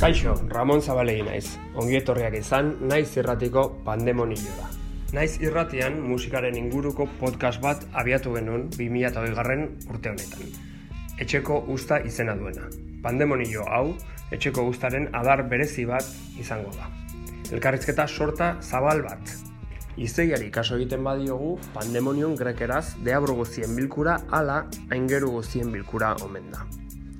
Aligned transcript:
Kaixo, 0.00 0.32
Ramon 0.48 0.80
Zabalegi 0.80 1.24
naiz. 1.26 1.56
Ongi 1.76 1.98
etorriak 1.98 2.34
izan, 2.38 2.70
naiz 2.88 3.10
irratiko 3.16 3.64
pandemonioa. 3.84 4.68
Naiz 5.16 5.38
irratian 5.44 5.98
musikaren 6.04 6.56
inguruko 6.56 7.06
podcast 7.20 7.60
bat 7.64 7.84
abiatu 7.92 8.32
genuen 8.36 8.68
2008 8.76 9.34
garren 9.36 9.66
urte 9.92 10.12
honetan. 10.12 10.54
Etxeko 11.20 11.58
usta 11.74 12.00
izena 12.04 12.36
duena. 12.36 12.70
Pandemonio 13.04 13.66
hau, 13.68 13.90
etxeko 14.32 14.64
ustaren 14.70 15.10
adar 15.12 15.44
berezi 15.50 15.84
bat 15.88 16.08
izango 16.40 16.72
da. 16.78 16.88
Elkarrizketa 17.52 18.08
sorta 18.08 18.54
zabal 18.62 19.04
bat. 19.04 19.36
Izeiari 19.96 20.50
kaso 20.52 20.80
egiten 20.80 21.04
badiogu, 21.04 21.58
pandemonion 21.76 22.34
grekeraz 22.36 22.96
deabro 23.04 23.36
guztien 23.36 23.76
bilkura 23.76 24.18
ala 24.30 24.64
aingeru 24.90 25.38
guztien 25.38 25.72
bilkura 25.72 26.16
omen 26.24 26.52
da. 26.52 26.66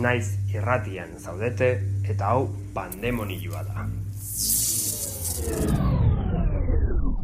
Naiz 0.00 0.38
irratian 0.54 1.18
zaudete 1.20 1.68
eta 2.08 2.32
hau 2.32 2.46
pandemonioa 2.74 3.62
da. 3.68 3.84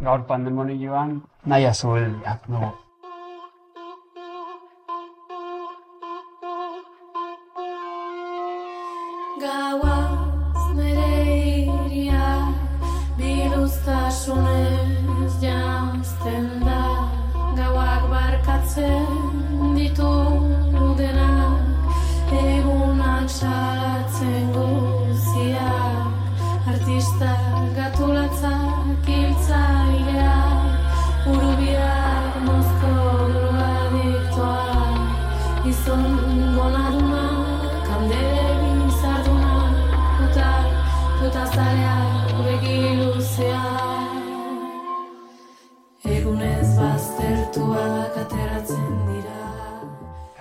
Gaur 0.05 0.27
pandemonioan 0.29 1.23
nahi 1.47 1.65
azueldia, 1.71 2.39
no. 2.49 2.75
Gauaz 9.41 9.98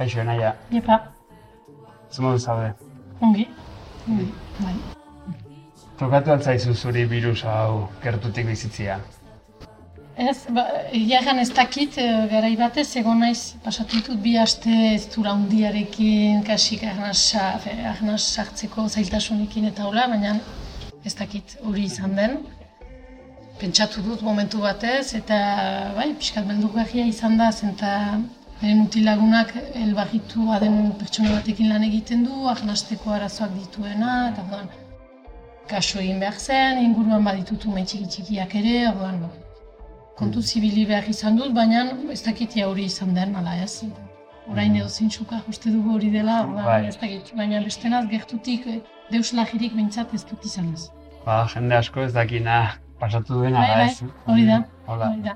Kaixo, 0.08 0.24
naia, 0.24 0.56
Epa, 0.72 0.96
zemodu 2.16 2.40
zaude. 2.40 2.74
ongi. 3.20 3.48
Ongi, 4.08 4.28
bai. 4.60 4.76
Tokatu 6.00 6.32
altzaizu 6.32 6.76
zuri 6.76 7.04
virus 7.06 7.44
hau 7.44 7.90
gertutik 8.04 8.48
bizitzia. 8.48 9.00
Ez, 10.16 10.46
ba, 10.56 10.64
egan 10.94 11.40
ez 11.44 11.50
dakit, 11.52 11.98
eh, 11.98 12.24
garai 12.32 12.56
batez, 12.56 12.88
egon 12.96 13.20
naiz, 13.20 13.58
pasatu 13.66 13.98
ditut 13.98 14.24
bi 14.24 14.38
aste 14.38 14.78
ez 14.94 15.04
dura 15.16 15.34
hundiarekin, 15.36 16.40
kasik 16.48 16.88
agnaz 16.88 18.22
sartzeko 18.24 18.88
zailtasunekin 18.88 19.68
eta 19.74 19.84
hola, 19.90 20.08
baina 20.08 20.40
ez 21.04 21.16
dakit 21.20 21.58
hori 21.66 21.84
izan 21.92 22.16
den. 22.16 22.40
Pentsatu 23.60 24.02
dut 24.08 24.22
momentu 24.22 24.64
batez, 24.64 25.14
eta 25.20 25.38
bai, 26.00 26.14
pixkat 26.14 26.48
beldurgarria 26.48 27.06
izan 27.12 27.38
da, 27.38 27.52
zenta 27.52 27.94
beren 28.62 28.82
utilagunak 28.86 29.52
elbarritua 29.76 30.60
den 30.64 30.78
pertsona 31.00 31.36
batekin 31.38 31.70
lan 31.74 31.84
egiten 31.88 32.24
du, 32.26 32.48
agnasteko 32.54 33.14
arazoak 33.18 33.54
dituena, 33.60 34.14
eta 34.32 34.42
orduan, 34.46 34.70
kaso 35.70 36.00
egin 36.00 36.20
behar 36.24 36.38
zen, 36.40 36.82
inguruan 36.84 37.24
baditut 37.28 37.66
ume 37.70 37.84
txiki 37.86 38.08
txikiak 38.16 38.56
ere, 38.62 38.76
orduan, 38.92 39.20
bo, 39.24 39.30
kontu 40.18 40.42
zibili 40.42 40.86
behar 40.90 41.06
izan 41.14 41.38
dut, 41.38 41.54
baina 41.54 41.86
ez 42.12 42.22
dakit 42.26 42.56
ia 42.58 42.68
hori 42.72 42.88
izan 42.92 43.14
den, 43.18 43.36
ala 43.36 43.56
ez. 43.64 43.84
Orain 44.48 44.76
edo 44.80 44.88
zintxuka 44.88 45.42
uste 45.52 45.70
dugu 45.74 45.98
hori 45.98 46.10
dela, 46.10 46.42
orduan, 46.46 46.66
Bai. 46.66 46.86
ez 46.88 46.96
dakit, 47.02 47.34
baina 47.36 47.60
bestenaz 47.66 48.06
gertutik 48.10 48.68
eh, 48.72 48.78
deus 49.12 49.34
lagirik 49.36 49.74
behintzat 49.76 50.14
ez 50.16 50.24
dut 50.30 50.46
izan 50.48 50.72
ez. 50.74 50.88
Ba, 51.26 51.42
jende 51.54 51.76
asko 51.76 52.06
ez 52.08 52.14
dakina 52.16 52.62
pasatu 53.02 53.42
duena 53.42 53.60
Bai, 53.60 53.76
bai, 53.76 53.90
ez. 53.92 54.14
hori 54.32 54.46
da, 54.48 54.62
Hola. 54.88 55.10
hori 55.12 55.22
da. 55.28 55.36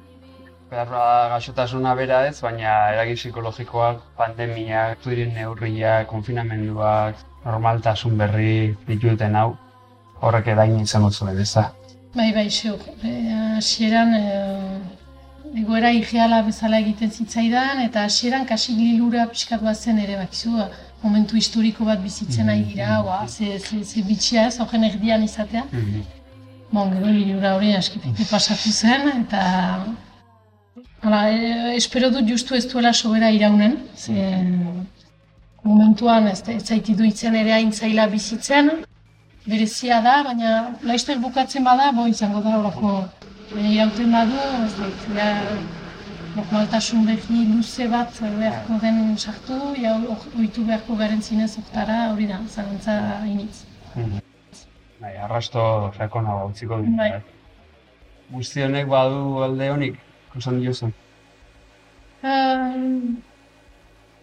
Beharra 0.72 1.28
gaixotasuna 1.34 1.92
bera 2.00 2.22
ez, 2.30 2.38
baina 2.40 2.74
eragin 2.94 3.18
psikologikoak, 3.20 4.04
pandemiak, 4.16 5.02
diren 5.04 5.34
neurriak, 5.36 6.06
konfinamenduak, 6.08 7.18
normaltasun 7.44 8.14
berri 8.22 8.54
dituten 8.88 9.34
hau, 9.36 9.50
horrek 10.22 10.46
edain 10.54 10.78
izango 10.80 11.10
zuen, 11.12 11.42
ez 11.44 11.50
da? 11.58 11.66
Bai, 12.14 12.30
bai, 12.38 12.46
xeo. 12.58 12.78
Hasieran 13.58 14.16
e, 14.16 14.22
egoera 15.60 15.92
higiala 15.98 16.40
bezala 16.46 16.80
egiten 16.86 17.12
zitzaidan, 17.12 17.82
eta 17.84 18.06
hasieran 18.08 18.48
kasi 18.48 18.76
lilura 18.78 19.26
pixkat 19.34 19.66
bat 19.66 19.76
zen 19.76 20.00
ere, 20.06 20.16
bakizu, 20.22 20.54
ba, 20.56 20.70
momentu 21.02 21.36
historiko 21.42 21.90
bat 21.90 22.00
bizitzen 22.06 22.54
ari 22.54 22.64
gira, 22.70 23.02
ba, 23.10 23.18
ze, 23.28 23.58
ze, 23.60 23.82
ze 23.84 24.06
bitxia 24.08 24.48
ez, 24.48 24.56
horren 24.64 24.88
erdian 24.88 25.28
izatea. 25.28 25.66
Bon, 26.72 26.96
gero 26.96 27.12
lilura 27.12 27.58
hori 27.58 27.74
askipite 27.76 28.30
pasatu 28.32 28.72
zen, 28.72 29.12
eta 29.18 29.44
Hala, 31.02 31.32
e, 31.32 31.76
espero 31.76 32.12
dut 32.14 32.28
justu 32.30 32.54
ez 32.56 32.68
duela 32.70 32.94
sobera 32.94 33.32
iraunen, 33.34 33.78
ze 33.96 34.14
momentuan 35.64 36.28
ez, 36.28 36.42
ez 36.48 36.62
zaiti 36.62 36.94
duitzen 36.94 37.36
ere 37.36 37.54
hain 37.56 37.72
zaila 37.72 38.06
bizitzen, 38.12 38.70
berezia 39.48 39.98
da, 40.06 40.20
baina 40.28 40.52
laizter 40.86 41.18
bukatzen 41.24 41.66
bada, 41.66 41.90
bo 41.98 42.06
izango 42.08 42.42
da 42.46 42.58
horako 42.60 42.92
baina 43.54 43.72
irauten 43.72 44.14
badu, 44.14 44.44
ez 44.68 44.74
da, 44.78 44.92
ja, 45.18 45.32
normaltasun 46.36 47.10
behi 47.10 47.48
luze 47.50 47.88
bat 47.90 48.22
beharko 48.22 48.78
den 48.86 49.18
sartu, 49.18 49.58
ja, 49.82 49.96
ohitu 50.38 50.68
beharko 50.70 51.00
garen 51.02 51.22
zinez 51.22 51.56
oktara, 51.64 51.98
hori 52.14 52.30
da, 52.30 52.40
zalantza 52.48 53.00
initz. 53.26 53.66
Bai, 55.02 55.16
arrasto 55.18 55.66
sakona 55.98 56.44
utziko 56.46 56.78
du. 56.78 56.96
Bai. 57.02 57.12
Guzti 58.32 58.62
honek 58.64 58.88
badu 58.88 59.42
alde 59.44 59.74
honik, 59.74 60.00
kosan 60.34 60.60
diozu. 60.62 60.92
Um, 62.24 63.18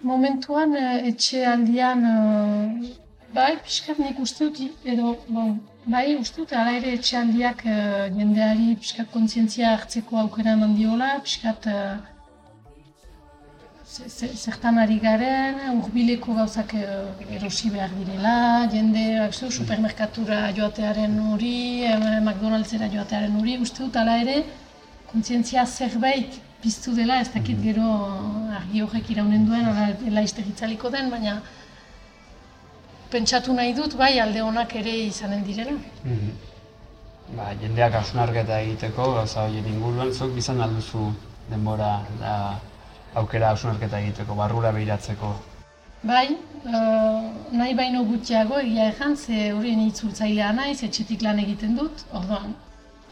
momentuan 0.03 0.75
eh, 0.77 1.09
etxe 1.11 1.45
aldian, 1.55 2.05
eh, 2.13 2.93
bai, 3.35 3.57
pixkat 3.65 3.99
nik 3.99 4.21
uste 4.23 4.47
dut, 4.47 4.61
edo, 4.85 5.17
bon, 5.29 5.57
bai, 5.87 6.15
uste 6.21 6.43
dut, 6.45 6.53
ala 6.53 6.77
ere 6.79 6.93
etxe 6.99 7.17
aldiak 7.19 7.65
eh, 7.67 8.07
jendeari 8.19 8.77
pixkat 8.79 9.11
kontzientzia 9.17 9.73
hartzeko 9.75 10.21
aukera 10.23 10.55
eman 10.59 10.77
diola, 10.79 11.11
pixkat 11.25 11.67
ze- 13.89 14.31
zertan 14.45 14.79
ari 14.79 14.99
garen, 15.03 15.59
urbileko 15.81 16.35
gauzak 16.39 16.75
erosi 17.39 17.71
behar 17.75 17.91
direla, 17.99 18.37
jende, 18.73 19.05
bakzu, 19.25 19.51
supermerkatura 19.51 20.53
joatearen 20.59 21.19
hori, 21.33 21.57
McDonaldsera 22.23 22.87
joatearen 22.95 23.35
hori, 23.41 23.59
uste 23.67 23.83
dut, 23.83 23.97
ala 23.97 24.19
ere, 24.23 24.39
kontzientzia 25.13 25.65
zerbait 25.67 26.41
piztu 26.63 26.95
dela, 26.95 27.21
ez 27.21 27.31
dakit 27.33 27.61
gero 27.63 27.87
argi 28.59 28.83
horrek 28.83 29.11
iraunen 29.15 29.47
duen, 29.47 29.69
laizte 30.15 30.43
hitzaliko 30.43 30.91
den, 30.91 31.11
baina 31.11 31.39
pentsatu 33.13 33.55
nahi 33.55 33.75
dut, 33.75 33.97
bai 33.97 34.19
alde 34.21 34.43
onak 34.43 34.75
ere 34.81 34.95
izanen 35.07 35.45
direla. 35.47 35.77
Ba, 37.37 37.53
jendeak 37.61 37.95
hausnarketa 38.01 38.61
egiteko, 38.65 39.13
gauza 39.19 39.45
horien 39.47 39.67
inguruan, 39.69 40.13
zuk 40.13 40.37
izan 40.41 40.61
alduzu 40.65 41.11
denbora 41.51 41.93
da 42.21 42.35
aukera 43.21 43.53
hausnarketa 43.53 44.01
egiteko, 44.01 44.37
barrura 44.37 44.73
behiratzeko. 44.77 45.33
Bai, 46.09 46.27
eh, 46.31 47.23
nahi 47.53 47.75
baino 47.75 48.05
gutxiago 48.09 48.61
egia 48.63 48.89
ejan, 48.93 49.17
ze 49.17 49.53
horien 49.53 49.81
itzultzailea 49.89 50.53
naiz, 50.53 50.83
etxetik 50.83 51.25
lan 51.27 51.41
egiten 51.43 51.77
dut, 51.77 52.05
orduan, 52.13 52.55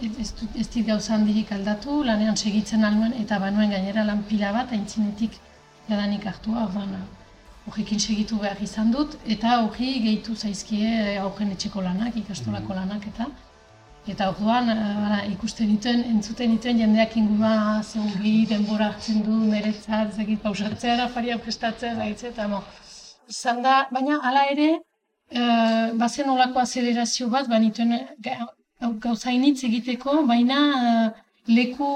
ez, 0.02 0.32
dit 0.72 0.86
gauza 0.86 1.14
handirik 1.14 1.52
aldatu, 1.52 2.02
lanean 2.04 2.36
segitzen 2.36 2.84
alnuen 2.84 3.14
eta 3.22 3.38
banuen 3.38 3.70
gainera 3.70 4.04
lan 4.04 4.22
pila 4.28 4.52
bat, 4.52 4.72
aintzinetik 4.72 5.38
jadanik 5.88 6.26
hartua, 6.26 6.66
orduan 6.66 6.96
horrekin 7.66 8.00
segitu 8.00 8.38
behar 8.42 8.62
izan 8.62 8.92
dut, 8.92 9.16
eta 9.26 9.58
hori 9.64 9.90
gehitu 10.04 10.36
zaizkie 10.36 11.18
aurren 11.18 11.52
etxeko 11.56 11.82
lanak, 11.82 12.16
ikastolako 12.22 12.78
lanak 12.80 13.06
eta 13.12 13.30
Eta 14.06 14.28
orduan, 14.30 14.68
ara, 14.70 15.16
ikusten 15.26 15.66
dituen, 15.72 16.04
entzuten 16.12 16.52
dituen 16.54 16.78
jendeak 16.78 17.16
inguruan 17.18 17.80
zeungi 17.82 18.44
denbora 18.46 18.92
hartzen 18.92 19.24
du, 19.26 19.38
niretzat, 19.50 20.12
zekit, 20.14 20.38
pausatzea, 20.44 21.08
faria 21.14 21.38
prestatzea, 21.42 21.96
zaitze, 21.96 22.28
eta 22.30 22.46
mo. 22.52 22.60
Izan 23.32 23.64
da, 23.64 23.72
baina 23.90 24.20
hala 24.28 24.44
ere, 24.52 24.68
e, 25.26 25.40
bazen 25.98 26.30
olako 26.30 26.62
azelerazio 26.62 27.26
bat, 27.32 27.50
banituen 27.50 27.96
gauzainitz 28.80 29.64
egiteko, 29.64 30.22
baina 30.26 30.58
e, 30.80 30.90
leku, 31.52 31.88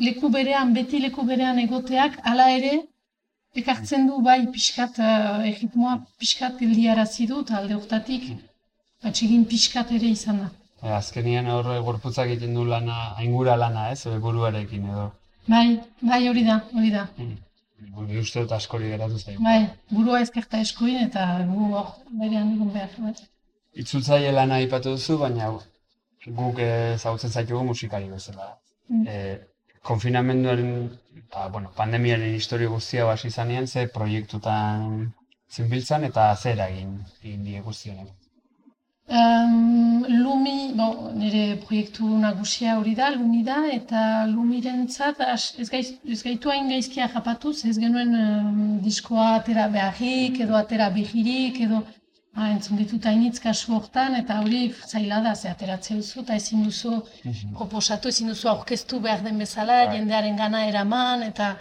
leku 0.00 0.30
berean, 0.30 0.74
beti 0.74 1.00
leku 1.00 1.24
berean 1.26 1.58
egoteak, 1.58 2.20
hala 2.24 2.50
ere, 2.58 2.74
ekartzen 3.56 4.06
du 4.06 4.20
bai 4.22 4.38
pixkat, 4.54 4.98
uh, 5.00 5.40
egitmoa 5.48 5.96
pixkat 6.20 6.60
geldiarazi 6.60 7.26
du, 7.26 7.40
eta 7.46 7.56
alde 7.58 7.74
hortatik, 7.74 8.28
batxegin 9.02 9.46
pixkat 9.50 9.90
ere 9.98 10.12
izan 10.14 10.42
da. 10.44 10.50
E, 10.82 10.92
azkenian 10.94 11.48
horre 11.50 11.80
gorputzak 11.86 12.28
egiten 12.28 12.54
du 12.54 12.64
lana, 12.68 12.98
aingura 13.22 13.56
lana, 13.56 13.88
ez, 13.94 14.04
buruarekin 14.26 14.86
edo. 14.92 15.08
Bai, 15.48 15.80
bai 16.10 16.20
hori 16.28 16.44
da, 16.46 16.60
hori 16.74 16.92
da. 16.94 17.08
Mm. 17.16 17.36
Ni 18.06 18.18
uste 18.20 18.42
dut 18.42 18.52
askori 18.52 18.90
geratu 18.92 19.18
zaigu. 19.18 19.42
Bai, 19.42 19.58
burua 19.90 20.20
ezkerta 20.24 20.60
eskuin 20.62 21.00
eta 21.02 21.24
gu 21.48 21.72
hor 21.72 21.90
berean 22.20 22.52
egon 22.54 22.70
behar. 22.74 22.94
Bai. 22.98 23.14
Itzultzaile 23.82 24.32
lana 24.34 24.58
aipatu 24.62 24.94
duzu, 24.96 25.18
baina 25.22 25.48
guk 26.36 26.58
ezagutzen 26.64 27.30
zaitugu 27.30 27.64
musikari 27.64 28.10
bezala. 28.10 28.48
Mm. 28.88 29.06
E, 29.06 29.38
konfinamenduaren, 29.88 30.72
eta, 31.22 31.48
bueno, 31.48 31.72
pandemiaren 31.76 32.34
historio 32.34 32.70
guztia 32.70 33.08
hasi 33.10 33.30
zanean, 33.30 33.66
ze 33.66 33.86
proiektutan 33.86 35.12
zinbiltzan 35.50 36.04
eta 36.04 36.30
zer 36.36 36.60
egin 36.68 36.96
die 37.22 37.60
guztionek. 37.64 38.14
Um, 39.08 40.04
Lumi, 40.04 40.74
bon, 40.76 41.14
nire 41.16 41.56
proiektu 41.62 42.08
nagusia 42.20 42.74
hori 42.76 42.92
da, 42.94 43.08
Lumi 43.14 43.40
da, 43.44 43.62
eta 43.72 44.00
Lumiren 44.28 44.82
zat, 44.88 45.22
ez, 45.24 45.68
gaiz, 45.72 45.94
ez 46.04 46.18
gaitu 46.26 46.52
hain 46.52 46.68
gaizkia 46.68 47.06
japatuz, 47.14 47.62
ez 47.64 47.78
genuen 47.80 48.12
um, 48.18 48.58
diskoa 48.84 49.30
atera 49.38 49.64
beharrik, 49.72 50.42
edo 50.44 50.58
atera 50.60 50.90
bihirik, 50.92 51.62
edo 51.64 51.80
ha, 52.34 52.50
entzun 52.50 52.80
ditut 52.80 53.06
hainitz 53.10 53.38
kasu 53.44 53.74
hortan, 53.76 54.16
eta 54.20 54.40
hori 54.42 54.60
zaila 54.86 55.20
da, 55.26 55.34
ze 55.34 55.48
ateratzea 55.52 55.96
duzu, 56.00 56.20
eta 56.24 56.36
ezin 56.42 56.64
duzu 56.64 56.98
proposatu, 57.56 58.12
ezin 58.14 58.28
duzu 58.32 58.50
aurkeztu 58.52 59.00
behar 59.06 59.24
den 59.24 59.38
bezala, 59.44 59.78
Bai. 59.86 59.96
jendearen 59.96 60.36
gana 60.42 60.66
eraman, 60.72 61.24
eta 61.30 61.54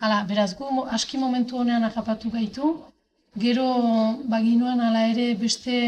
hala, 0.00 0.22
beraz 0.30 0.52
gu, 0.58 0.68
aski 0.98 1.18
momentu 1.24 1.58
honean 1.62 1.88
japatu 1.96 2.30
gaitu, 2.36 2.74
gero 3.46 3.66
baginuen 4.34 4.80
hala 4.80 5.06
ere 5.14 5.32
beste 5.40 5.80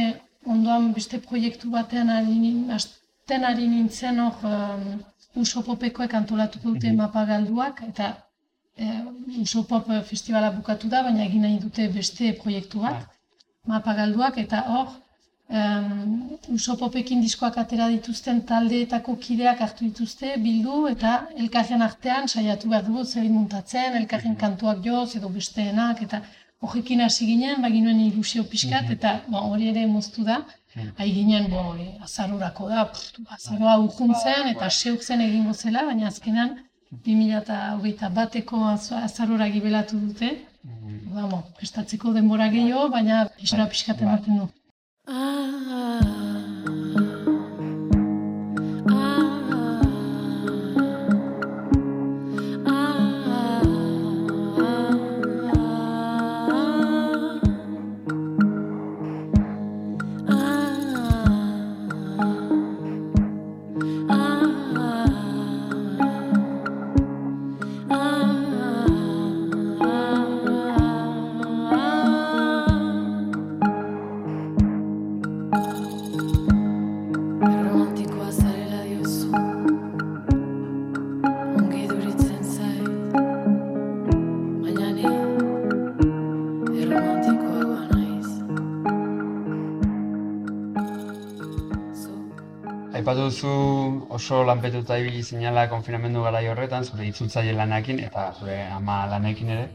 ondoan 0.47 0.93
beste 0.97 1.21
proiektu 1.29 1.71
batean 1.71 2.11
hasten 2.11 3.45
ari 3.45 3.69
nintzen 3.69 4.21
hor 4.21 4.45
um, 4.45 4.91
Uso 5.37 5.63
Popekoek 5.63 6.15
antolatuko 6.19 6.73
dute 6.75 6.91
mapa 6.93 7.25
galduak, 7.25 7.83
eta 7.87 8.07
eh, 8.77 9.41
Uso 9.43 9.63
Pop 9.63 9.87
festivala 10.09 10.51
bukatu 10.51 10.89
da, 10.89 11.03
baina 11.07 11.25
egin 11.25 11.45
nahi 11.47 11.59
dute 11.63 11.87
beste 11.95 12.33
proiektu 12.43 12.81
bat, 12.83 13.05
mapa 13.67 13.95
galduak, 13.95 14.39
eta 14.39 14.63
hor 14.73 14.89
um, 15.49 16.29
Uso 16.49 16.77
Popekin 16.77 17.21
diskoak 17.21 17.59
atera 17.59 17.89
dituzten 17.89 18.43
taldeetako 18.47 19.17
kideak 19.25 19.61
hartu 19.61 19.85
dituzte, 19.85 20.35
bildu, 20.45 20.87
eta 20.89 21.27
elkarren 21.37 21.83
artean 21.83 22.29
saiatu 22.29 22.69
behar 22.71 22.85
dugu 22.89 23.05
zer 23.05 23.25
muntatzen, 23.29 23.97
elkarren 24.03 24.37
kantuak 24.37 24.81
joz, 24.85 25.17
edo 25.17 25.29
besteenak, 25.29 26.03
eta 26.03 26.23
horrekin 26.63 27.01
hasi 27.01 27.27
ginen, 27.27 27.61
baginuen 27.63 28.01
ilusio 28.07 28.45
pixkat, 28.45 28.91
eta 28.97 29.21
bon, 29.29 29.51
hori 29.53 29.69
ere 29.75 29.87
moztu 29.87 30.25
da. 30.25 30.41
Hai 30.99 31.09
ginen, 31.13 31.49
bo, 31.51 31.63
hori, 31.73 31.87
azarorako 32.07 32.69
da, 32.71 32.85
pff, 32.93 33.19
azaroa 33.37 33.79
urjuntzen 33.85 34.47
eta 34.53 34.69
seuk 34.71 35.03
zen 35.03 35.21
egingo 35.21 35.53
zela, 35.55 35.83
baina 35.89 36.07
azkenan 36.07 36.53
2008 37.07 38.09
bateko 38.15 38.65
az- 38.75 38.93
azarora 38.93 39.49
gibelatu 39.51 39.99
dute. 39.99 40.31
Bamo, 41.11 41.41
prestatzeko 41.59 42.13
denbora 42.15 42.47
gehiago, 42.53 42.89
baina 42.95 43.25
isora 43.47 43.67
pixkat 43.73 44.03
ematen 44.07 44.41
du. 44.41 44.49
Romantikoa 45.11 45.60
duzu 93.31 94.07
oso 94.11 94.43
lanpetuta 94.45 94.99
ibili 94.99 95.23
zinala 95.23 95.69
konfinamendu 95.71 96.23
garai 96.27 96.47
horretan, 96.51 96.85
zure 96.85 97.07
itzultzaile 97.07 97.53
lanakin 97.59 98.01
eta 98.07 98.33
zure 98.39 98.57
ama 98.77 99.05
lanekin 99.13 99.53
ere. 99.57 99.69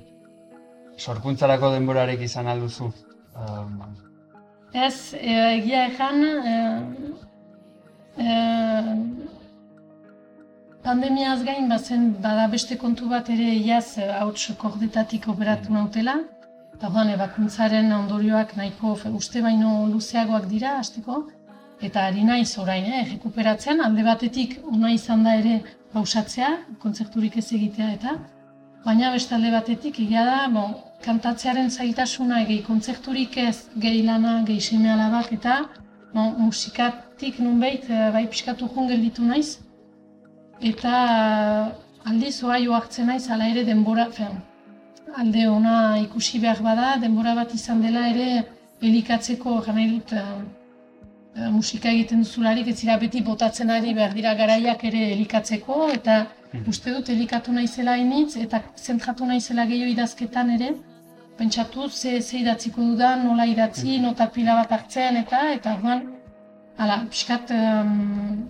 Sorkuntzarako 0.98 1.72
denborarik 1.76 2.22
izan 2.22 2.48
alduzu. 2.48 2.92
Um, 3.36 3.80
Ez, 4.76 5.14
e, 5.14 5.34
egia 5.56 5.86
ezan, 5.88 6.24
e, 6.52 6.56
e, 8.20 8.34
pandemiaz 10.84 11.40
gain 11.48 11.70
bazen 11.72 12.10
bada 12.26 12.48
beste 12.52 12.78
kontu 12.82 13.08
bat 13.12 13.30
ere 13.36 13.54
iaz 13.56 13.98
e, 13.98 14.10
hauts 14.20 14.50
kordetatik 14.64 15.30
operatu 15.36 15.74
nautela. 15.78 16.18
Eta 16.76 16.90
orduan, 16.92 17.14
ebakuntzaren 17.16 17.92
ondorioak 18.02 18.56
nahiko 18.60 18.98
uste 19.22 19.42
baino 19.48 19.78
luzeagoak 19.94 20.52
dira, 20.52 20.78
hasteko. 20.82 21.24
Eta 21.82 22.06
ari 22.08 22.24
naiz 22.24 22.58
orain, 22.58 22.86
eh, 22.86 23.04
rekuperatzen, 23.12 23.82
alde 23.82 24.04
batetik 24.04 24.60
ona 24.72 24.92
izan 24.92 25.24
da 25.24 25.36
ere 25.36 25.60
pausatzea, 25.94 26.52
kontzerturik 26.80 27.38
ez 27.38 27.52
egitea 27.52 27.92
eta, 27.98 28.16
baina 28.86 29.12
beste 29.12 29.36
alde 29.36 29.52
batetik 29.52 30.00
egia 30.00 30.24
da, 30.26 30.38
bon, 30.54 30.76
kantatzearen 31.06 31.70
zailtasuna, 31.70 32.44
gehi 32.48 32.62
kontzerturik 32.64 33.38
ez, 33.38 33.68
gehi 33.86 34.04
lana, 34.08 34.38
gehi 34.48 34.62
seme 34.62 34.92
alabak 34.94 35.34
eta 35.34 35.60
bon, 36.14 36.34
musikatik 36.40 37.40
nunbait 37.40 37.90
eh, 37.90 38.10
bai 38.16 38.26
piskatu 38.32 38.72
jun 38.74 38.88
gelditu 38.88 39.28
naiz. 39.28 39.60
Eta 40.62 40.98
aldiz 42.08 42.36
oai 42.44 42.66
hartzen 42.80 43.12
naiz, 43.12 43.26
ala 43.30 43.50
ere 43.52 43.66
denbora, 43.68 44.10
fen, 44.12 44.40
alde 45.18 45.48
ona 45.50 45.98
ikusi 46.00 46.40
behar 46.40 46.62
bada, 46.64 46.96
denbora 47.02 47.36
bat 47.36 47.54
izan 47.54 47.82
dela 47.84 48.08
ere 48.14 48.46
elikatzeko, 48.82 49.60
gana 49.66 49.90
dut, 49.92 50.14
eh, 50.14 50.55
musika 51.36 51.90
egiten 51.90 52.24
duzularik, 52.24 52.68
ez 52.72 52.78
zira 52.80 52.98
beti 52.98 53.22
botatzen 53.22 53.70
ari 53.70 53.94
behar 53.94 54.14
dira 54.16 54.34
garaiak 54.40 54.84
ere 54.90 55.02
elikatzeko, 55.14 55.90
eta 55.94 56.26
uste 56.72 56.94
dut 56.96 57.10
elikatu 57.10 57.52
naizela 57.52 57.96
hainitz, 58.00 58.36
eta 58.38 58.62
zentratu 58.78 59.26
naizela 59.28 59.66
gehiago 59.72 59.92
idazketan 59.92 60.52
ere, 60.56 60.70
pentsatu 61.38 61.90
ze, 61.90 62.22
ze 62.22 62.40
idatziko 62.40 62.82
dudan, 62.82 63.26
nola 63.28 63.46
idatzi, 63.46 64.00
nota 64.00 64.30
pila 64.32 64.56
bat 64.62 64.72
hartzen, 64.72 65.18
eta, 65.24 65.42
eta 65.58 65.74
orduan, 65.76 66.06
hala, 66.78 67.02
pixkat 67.12 67.52
em, 67.52 68.48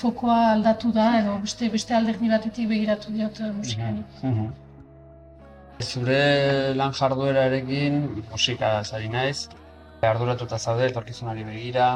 fokoa 0.00 0.38
aldatu 0.54 0.90
da, 0.92 1.06
edo 1.20 1.38
beste, 1.44 1.70
beste 1.70 1.94
alderdi 1.94 2.30
batetik 2.32 2.68
begiratu 2.68 3.12
diot 3.14 3.40
eh, 3.40 3.52
musikari. 3.60 4.02
Mhm. 4.22 4.50
Zure 5.82 6.74
lan 6.74 6.92
jarduerarekin 6.98 8.02
musika 8.32 8.82
zari 8.82 9.08
naiz, 9.12 9.48
arduratuta 10.02 10.58
zaude 10.58 10.86
etorkizunari 10.90 11.44
begira, 11.44 11.88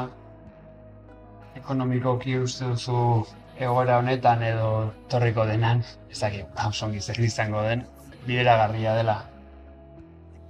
ekonomikoki 1.61 2.37
uste 2.41 2.69
duzu 2.73 3.25
egoera 3.61 3.97
honetan 4.01 4.43
edo 4.43 4.69
torriko 5.09 5.45
denan, 5.45 5.83
ez 6.09 6.19
dakit, 6.19 6.47
oso 6.67 6.87
ongi 6.87 7.01
zer 7.01 7.19
izango 7.21 7.61
den, 7.67 7.83
bideragarria 8.25 8.95
dela. 8.97 9.17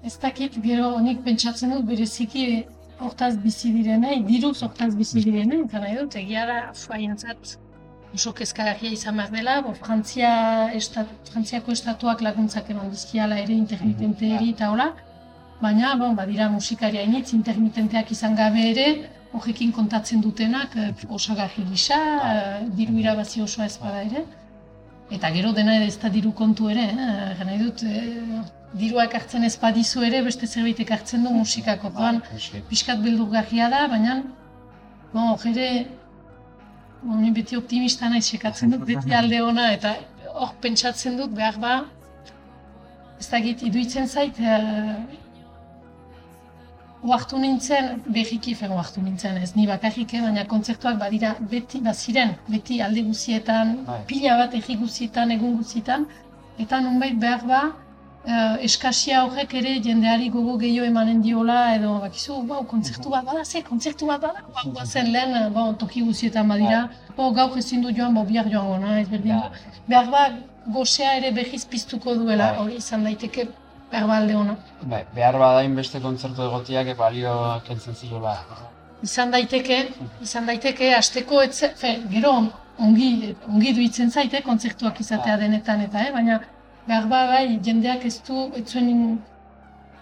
Ez 0.03 0.15
dakit, 0.22 0.56
gero 0.63 0.94
honik 0.98 1.22
pentsatzen 1.25 1.75
dut 1.75 1.84
bereziki 1.89 2.46
hortaz 3.01 3.36
bizi 3.44 3.74
direnei, 3.75 4.22
diruz 4.25 4.62
hortaz 4.65 4.94
bizi 4.98 5.22
direnei, 5.25 5.62
eta 5.65 5.82
nahi 5.84 5.98
dut, 6.00 6.18
egia 6.22 6.46
da, 6.50 6.58
fuaientzat, 6.77 7.56
oso 8.15 8.34
kezkagarria 8.38 8.91
izan 8.96 9.20
behar 9.22 9.32
dela, 9.36 9.60
bo, 9.65 9.74
Frantzia, 9.77 10.34
estat, 10.77 11.12
Frantziako 11.32 11.75
estatuak 11.75 12.24
laguntzak 12.25 12.70
eman 12.74 12.91
dizkiala 12.94 13.39
ere 13.44 13.56
intermitenteeri 13.58 14.51
eta 14.56 14.72
hola, 14.74 14.91
baina, 15.62 15.96
bon, 16.01 16.15
badira 16.18 16.50
musikaria 16.53 17.03
initz, 17.08 17.32
intermitenteak 17.38 18.12
izan 18.15 18.38
gabe 18.39 18.70
ere, 18.72 18.88
horrekin 19.34 19.72
kontatzen 19.72 20.22
dutenak 20.22 20.76
eh, 20.76 20.92
osagarri 21.10 21.66
gisa, 21.72 22.00
eh, 22.32 22.62
diru 22.78 22.98
irabazi 23.00 23.42
osoa 23.42 23.66
ez 23.66 23.78
bada 23.82 24.02
ere. 24.04 24.26
Eta 25.12 25.32
gero 25.36 25.52
dena 25.56 25.76
ez 25.86 25.98
da 26.00 26.10
diru 26.10 26.32
kontu 26.32 26.70
ere, 26.72 26.84
eh? 26.92 27.16
Gana 27.40 27.58
dut, 27.60 27.84
eh, 27.84 28.42
dirua 28.82 29.06
ekartzen 29.10 29.44
ez 29.44 29.56
badizu 29.60 30.04
ere, 30.08 30.22
beste 30.28 30.48
zerbait 30.48 30.80
ekartzen 30.80 31.26
du 31.28 31.34
musikako. 31.36 31.92
Doan, 31.98 32.22
pixkat 32.70 33.02
beldurgarria 33.04 33.70
da, 33.74 33.82
baina, 33.92 34.22
bon, 35.14 35.34
jere, 35.44 35.68
bon, 37.04 37.26
beti 37.36 37.60
optimista 37.60 38.10
naiz 38.10 38.26
sekatzen 38.30 38.72
dut 38.76 38.86
beti 38.88 39.16
alde 39.16 39.42
ona, 39.44 39.72
eta 39.78 39.96
hor 40.34 40.54
pentsatzen 40.64 41.18
dut 41.20 41.36
behar 41.36 41.60
ba, 41.60 41.74
ez 43.20 43.28
da 43.30 43.42
git, 43.44 43.66
iduitzen 43.68 44.08
zait, 44.08 44.40
eh, 44.40 45.21
Oartu 47.03 47.39
nintzen, 47.41 47.96
berriki 48.13 48.53
fen 48.53 48.72
oartu 48.75 49.01
nintzen, 49.01 49.38
ez 49.41 49.55
ni 49.55 49.63
bakarrik, 49.65 50.13
eh, 50.13 50.22
baina 50.22 50.43
kontzertuak 50.46 51.00
badira 51.00 51.31
beti, 51.53 51.79
baziren, 51.81 52.36
beti 52.48 52.81
alde 52.88 53.01
guzietan, 53.08 53.72
Bai. 53.88 54.01
pila 54.12 54.36
bat 54.38 54.53
erri 54.60 54.75
guzietan, 54.81 55.31
egun 55.36 55.55
guzietan, 55.58 56.05
eta 56.60 56.79
nonbait 56.79 57.15
behar 57.24 57.48
ba, 57.48 57.62
eh, 58.27 58.67
eskasia 58.67 59.24
horrek 59.25 59.55
ere 59.62 59.72
jendeari 59.88 60.29
gogo 60.36 60.60
gehiago 60.63 60.86
emanen 60.91 61.24
diola, 61.24 61.74
edo 61.77 61.96
bakizu, 62.03 62.43
bau, 62.51 62.62
kontzertu 62.74 63.10
bat 63.10 63.25
bada, 63.25 63.46
ze, 63.46 63.63
kontzertu 63.63 64.05
bat 64.12 64.22
bada, 64.22 64.46
bau, 64.60 64.72
bazen 64.77 65.12
lehen, 65.15 65.34
eh, 65.41 65.50
bau, 65.58 65.74
toki 65.74 66.05
guzietan 66.12 66.53
badira, 66.53 66.84
bo, 67.17 67.31
gaur 67.31 67.58
ezin 67.58 67.81
du 67.81 67.96
joan, 67.98 68.13
bo, 68.13 68.27
bihar 68.29 68.46
joango 68.53 68.77
naiz, 68.86 69.08
berdin, 69.10 69.41
behar 69.88 70.13
ba, 70.13 70.27
gozea 70.67 71.17
ere 71.17 71.31
behiz 71.31 71.65
piztuko 71.65 72.13
duela, 72.13 72.51
Bai. 72.51 72.62
hori 72.62 72.75
izan 72.84 73.10
daiteke, 73.10 73.50
behar 73.91 74.07
ba 74.07 74.17
alde 74.17 74.36
ona. 74.36 74.55
Bai, 74.83 75.03
behar 75.15 75.38
badain 75.39 75.75
beste 75.75 76.01
kontzertu 76.01 76.43
egotiak 76.48 76.93
balio 76.98 77.33
kentzen 77.67 77.95
ziola. 77.95 78.36
Izan 79.03 79.31
daiteke, 79.33 79.79
izan 80.21 80.45
daiteke, 80.50 80.93
asteko 80.95 81.41
etze, 81.41 81.71
fe, 81.81 81.95
gero 82.13 82.33
ongi, 82.79 83.36
ongi 83.50 83.74
duitzen 83.77 84.12
zaite, 84.12 84.41
kontzertuak 84.45 85.01
izatea 85.03 85.38
denetan 85.41 85.81
eta, 85.88 86.05
eh? 86.05 86.13
baina 86.13 86.39
behar 86.88 87.10
ba, 87.10 87.25
bai, 87.33 87.60
jendeak 87.65 88.05
ez 88.05 88.19
du, 88.27 88.45
ez 88.57 88.65
zuen, 88.69 89.17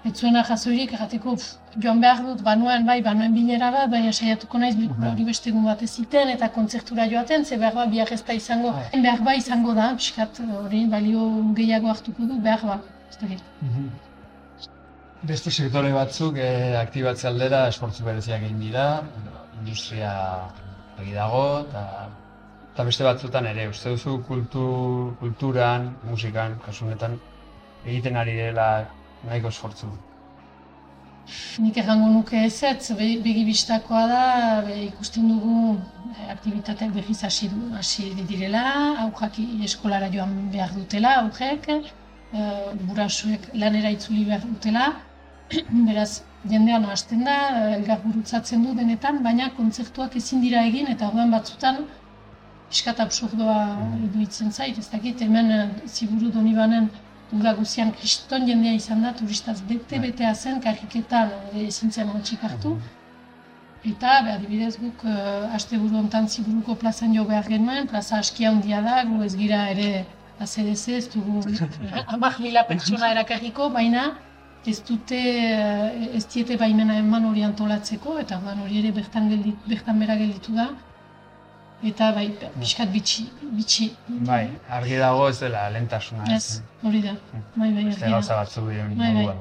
ez 0.05 0.13
zuena 0.15 0.43
jasoirik, 0.47 0.93
errateko, 0.97 1.35
pff, 1.39 1.55
joan 1.83 2.03
behar 2.03 2.21
dut, 2.25 2.43
banuen, 2.43 2.85
bai, 2.85 2.99
banuen 3.07 3.33
bilera 3.35 3.71
bat, 3.75 3.89
baina 3.95 4.13
saiatuko 4.13 4.61
naiz, 4.61 4.75
bilkura 4.75 5.11
hori 5.13 5.25
beste 5.31 5.51
egun 5.51 5.65
bat 5.71 5.81
eziten, 5.87 6.31
eta 6.35 6.51
kontzertura 6.59 7.07
joaten, 7.11 7.45
ze 7.45 7.57
behar 7.57 7.75
ba, 7.79 7.87
bihar 7.95 8.13
ez 8.13 8.21
da 8.27 8.37
izango, 8.43 8.71
Bai. 8.77 9.01
behar 9.07 9.25
ba 9.27 9.35
izango 9.35 9.75
da, 9.81 9.91
pixkat 9.99 10.39
hori 10.61 10.85
balio 10.93 11.27
gehiago 11.59 11.91
hartuko 11.95 12.31
du, 12.31 12.39
behar 12.47 12.65
ba, 12.71 12.79
ez. 13.09 13.41
Beste 15.21 15.51
sektore 15.51 15.91
batzuk 15.91 16.37
eh, 16.39 16.77
aktibatze 16.79 17.27
aldera 17.27 17.65
esfortzu 17.67 18.05
bereziak 18.05 18.43
egin 18.47 18.59
dira, 18.63 18.85
industria 19.59 20.13
egi 21.01 21.13
dago, 21.15 21.43
eta 21.67 21.83
eta 22.73 22.85
beste 22.87 23.03
batzutan 23.03 23.45
ere, 23.49 23.67
uste 23.67 23.89
duzu 23.91 24.21
kultu, 24.27 25.15
kulturan, 25.19 25.89
musikan, 26.07 26.55
kasu 26.65 26.85
honetan, 26.85 27.17
egiten 27.85 28.15
ari 28.15 28.37
direla 28.37 28.69
nahiko 29.27 29.51
esfortzu. 29.51 29.89
Nik 31.61 31.75
errango 31.77 32.07
nuke 32.13 32.39
ezetz, 32.45 32.93
be, 32.97 33.09
begi 33.25 33.43
bistakoa 33.45 34.05
da, 34.09 34.23
be, 34.65 34.77
ikusten 34.87 35.27
dugu 35.29 35.75
e, 36.15 36.29
aktivitateak 36.31 36.95
berriz 36.95 37.19
hasi 37.27 37.51
hasi 37.77 38.13
direla, 38.31 38.63
aurrak 39.03 39.37
i- 39.43 39.59
eskolara 39.67 40.07
joan 40.15 40.33
behar 40.53 40.71
dutela, 40.77 41.17
aurrek, 41.25 41.67
e, 42.33 42.47
burasoek 42.87 43.49
lanera 43.53 43.91
itzuli 43.95 44.25
behar 44.25 44.45
dutela, 44.47 44.87
beraz, 45.89 46.21
jendean 46.49 46.85
hasten 46.85 47.25
da, 47.25 47.37
e, 47.49 47.75
elgar 47.79 47.99
gurutzatzen 48.05 48.63
du 48.65 48.75
denetan, 48.77 49.23
baina 49.23 49.49
kontzertuak 49.57 50.15
ezin 50.21 50.45
dira 50.45 50.63
egin, 50.71 50.87
eta 50.95 51.09
orduan 51.09 51.35
batzutan, 51.35 51.83
piskat 52.69 52.99
absurdoa 53.05 53.59
iruditzen 54.05 54.51
zait, 54.51 54.77
ez 54.77 54.89
dakit, 54.93 55.21
hemen 55.27 55.53
e, 55.57 55.61
ziburu 55.87 56.33
donibanen 56.39 56.89
Uda 57.37 57.51
guzian 57.53 57.91
kriston 57.93 58.47
jendea 58.49 58.73
izan 58.73 59.03
da, 59.05 59.11
turistaz 59.17 59.59
bete-betea 59.71 60.31
zen, 60.33 60.61
karriketan 60.63 61.29
ezin 61.63 61.91
zen 61.91 62.09
hartu. 62.41 62.71
Eta, 63.85 64.21
be, 64.25 64.31
adibidez 64.31 64.77
guk, 64.77 65.03
uh, 65.05 65.53
asteburu 65.55 65.95
hontan 65.99 66.27
ziburuko 66.27 66.75
plazan 66.75 67.13
jo 67.15 67.25
behar 67.25 67.45
genuen, 67.47 67.87
plaza 67.87 68.17
askia 68.17 68.49
handia 68.49 68.81
da, 68.81 69.03
gu 69.03 69.21
ez 69.23 69.35
gira 69.35 69.69
ere 69.69 70.05
ACDC, 70.39 70.87
ez 70.97 71.05
dugu 71.13 71.41
hamak 72.07 72.39
mila 72.39 72.63
pertsona 72.69 73.11
erakarriko, 73.11 73.69
baina 73.69 74.03
ez 74.67 74.77
dute, 74.87 75.17
eh, 75.17 76.15
ez 76.17 76.25
diete 76.33 76.57
baimena 76.57 76.97
eman 76.99 77.25
hori 77.29 77.43
antolatzeko, 77.47 78.17
eta 78.19 78.37
orduan 78.37 78.61
hori 78.65 78.79
ere 78.83 78.91
bertan, 78.91 79.29
geldit, 79.31 79.55
bertan 79.67 79.99
bera 79.99 80.15
gelditu 80.19 80.55
da. 80.55 80.69
Eta 81.89 82.11
bai, 82.11 82.25
pixkat 82.59 82.89
bitxi, 82.91 83.23
bitxi. 83.55 83.85
Bai, 84.27 84.49
argi 84.77 84.97
dago 84.99 85.29
ez 85.29 85.37
dela 85.39 85.69
lehentasuna. 85.71 86.25
Ez, 86.35 86.61
hori 86.83 87.01
da. 87.05 87.13
Bai, 87.55 87.71
bai, 87.71 87.85
Beste 87.85 88.03
argi 88.03 88.11
da. 88.11 88.17
gauza 88.17 88.35
batzuk 88.41 88.67
diren 88.69 88.97
Bai, 88.99 89.13
bai. 89.15 89.35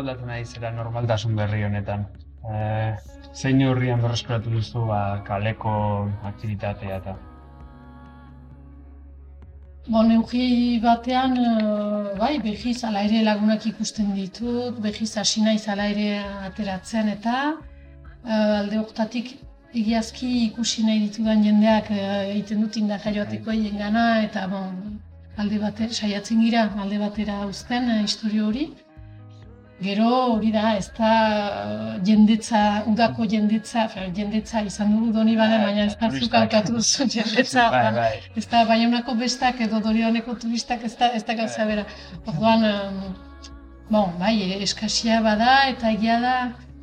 Moldatzen 0.00 0.30
ari 0.34 0.44
zera 0.44 0.70
normaltasun 0.72 1.36
berri 1.36 1.64
honetan? 1.64 2.06
Eh, 2.50 2.92
zein 3.34 3.58
neurrian 3.60 4.00
berreskuratu 4.04 4.52
duzu 4.54 4.86
ba, 4.88 5.00
kaleko 5.26 5.72
aktivitatea 6.30 6.96
eta? 7.02 7.16
Bo, 9.90 10.02
neugi 10.06 10.78
batean, 10.84 11.36
eh, 11.36 12.16
bai, 12.22 12.32
behiz 12.46 12.78
ala 12.88 13.04
ere 13.08 13.20
lagunak 13.28 13.66
ikusten 13.72 14.14
ditut, 14.16 14.80
behiz 14.86 15.10
hasi 15.22 15.44
naiz 15.44 15.68
ala 15.68 15.90
ere 15.92 16.08
ateratzen 16.48 17.12
eta 17.16 17.36
eh, 18.24 18.58
alde 18.60 18.80
hortatik 18.80 19.36
egiazki 19.80 20.30
ikusi 20.46 20.82
nahi 20.86 21.04
ditudan 21.06 21.44
jendeak 21.46 21.92
egiten 21.94 22.64
dut 22.64 22.76
indarra 22.80 23.12
joateko 23.18 23.52
haien 23.52 23.76
gana 23.78 24.06
eta 24.24 24.46
bon, 24.54 24.98
alde 25.36 25.58
batera, 25.62 25.92
saiatzen 25.92 26.40
gira 26.44 26.68
alde 26.84 26.98
batera 27.04 27.42
uzten 27.46 27.90
eh, 27.90 28.04
istorio 28.08 28.48
hori. 28.48 28.70
Gero 29.80 30.08
hori 30.34 30.50
da, 30.52 30.74
ez 30.76 30.90
da 30.98 31.10
eh, 31.40 32.00
jendetza, 32.04 32.60
udako 32.90 33.24
jendetza, 33.32 33.86
fer, 33.88 34.10
jendetza 34.18 34.60
izan 34.68 34.90
dugu 34.92 35.12
doni 35.14 35.36
bane, 35.38 35.56
Bai, 35.56 35.70
baina 35.70 35.86
ez 35.88 35.94
da 36.00 36.10
zuk 36.18 36.34
hautatu 36.36 36.74
duzu 36.76 37.06
jendetza. 37.14 37.64
Bai, 37.72 37.78
orduan, 37.86 37.94
bai. 38.02 38.18
Ez 38.36 38.44
da 38.50 38.64
Baionako 38.68 39.14
bestak 39.22 39.62
edo 39.66 39.80
Dorioneko 39.86 40.34
turistak 40.42 40.84
ez 40.84 40.92
da, 41.00 41.08
ez 41.16 41.22
da 41.24 41.34
gauza 41.38 41.64
bera. 41.70 41.86
Orduan, 42.26 42.66
em, 42.72 43.00
bon, 43.90 44.12
bai, 44.20 44.34
eskasia 44.68 45.22
bada 45.24 45.54
eta 45.72 45.94
egia 45.96 46.20
da, 46.26 46.34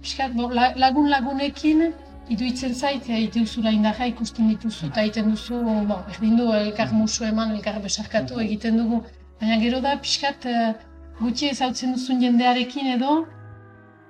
pixkat, 0.02 0.34
bo, 0.34 0.50
la- 0.50 0.74
lagun 0.76 1.10
lagunekin 1.14 1.86
iduitzen 2.34 2.74
zait, 2.76 3.06
egite 3.20 3.46
duzula 3.46 3.72
indarra 3.78 4.10
ikusten 4.10 4.50
dituzu 4.56 4.90
eta 4.90 5.06
egiten 5.06 5.30
duzu, 5.36 5.62
bon, 5.70 5.86
berdin 6.10 6.36
du 6.42 6.50
elkar 6.64 6.90
musu 6.98 7.30
eman, 7.30 7.54
elkar 7.60 7.78
besarkatu 7.86 8.42
egiten 8.48 8.82
dugu. 8.82 9.04
Baina 9.40 9.62
gero 9.62 9.80
da, 9.86 9.94
pixkat, 10.02 10.46
eh, 10.50 10.74
gutxi 11.20 11.50
ezautzen 11.50 11.94
duzun 11.98 12.22
jendearekin 12.22 12.94
edo, 12.98 13.26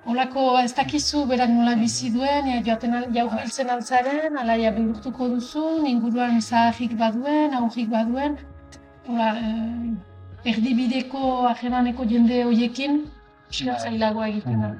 Olako, 0.08 0.42
ez 0.64 0.72
dakizu 0.72 1.26
berak 1.28 1.50
nola 1.52 1.74
bizi 1.76 2.08
duen, 2.14 2.46
ja, 2.48 2.60
joaten 2.64 2.94
al, 2.96 3.02
jau 3.12 3.26
biltzen 3.28 3.68
altzaren, 3.74 4.38
ala 4.40 4.54
ja 4.56 4.70
bihurtuko 4.72 5.26
duzun, 5.34 5.84
inguruan 5.90 6.40
zaharrik 6.40 6.94
baduen, 6.96 7.52
aurrik 7.58 7.90
baduen. 7.92 8.38
Hola, 9.08 9.34
eh, 9.36 10.52
erdibideko 10.54 11.48
ajeraneko 11.50 12.06
jende 12.08 12.40
horiekin, 12.46 13.02
pixka 13.50 13.74
Bai. 13.74 13.80
zailagoa 13.82 14.28
egiten 14.32 14.62
da. 14.64 14.70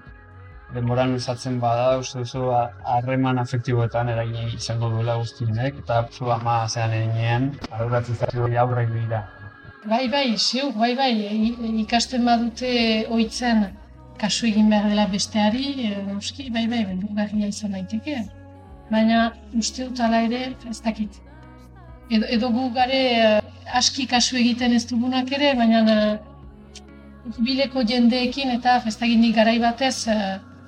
denboran 0.75 1.13
luzatzen 1.13 1.61
bada, 1.61 1.99
uste 1.99 2.19
duzu 2.19 2.51
ha- 2.53 2.71
harreman 2.95 3.39
afektiboetan 3.39 4.09
eragin 4.15 4.51
izango 4.57 4.91
duela 4.93 5.15
guztienek, 5.17 5.79
eta 5.85 6.03
zu 6.13 6.31
ama 6.33 6.57
zean 6.69 6.93
eginean, 6.93 7.51
arduratzen 7.71 8.17
zaitu 8.17 8.49
aurre 8.65 8.87
dira. 8.93 9.23
Bai, 9.89 10.09
bai, 10.13 10.37
zeu, 10.37 10.73
bai, 10.73 10.95
bai, 10.97 11.13
i- 11.49 11.81
ikasten 11.83 12.25
badute 12.29 12.71
oitzen 13.17 13.61
kasu 14.21 14.47
egin 14.49 14.69
behar 14.73 14.89
dela 14.91 15.07
besteari, 15.13 15.65
e, 15.87 15.91
noski, 16.09 16.49
bai, 16.57 16.65
bai, 16.73 16.81
beldurgarria 16.89 17.47
izan 17.55 17.73
daiteke. 17.77 18.17
Baina 18.91 19.21
uste 19.63 19.87
dut 19.87 20.01
ala 20.07 20.21
ere, 20.27 20.41
ez 20.71 20.81
dakit. 20.87 21.21
Edo, 22.11 22.27
edo 22.37 22.51
gu 22.57 22.65
gare 22.75 23.01
eh, 23.21 23.41
aski 23.81 24.07
kasu 24.07 24.37
egiten 24.43 24.73
ez 24.79 24.85
dugunak 24.91 25.31
ere, 25.39 25.53
baina 25.61 25.83
bileko 27.47 27.85
jendeekin 27.91 28.51
eta 28.57 28.77
ez 28.91 28.97
dakit 28.97 29.21
nik 29.21 29.35
garai 29.37 29.59
batez, 29.63 30.07